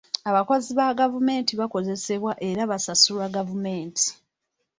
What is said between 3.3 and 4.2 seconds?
gavumenti.